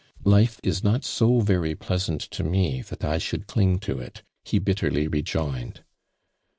[0.23, 4.57] "Life is not so very pleasant to me that 1 thould cling to it," he
[4.57, 5.83] bitterly rejoined.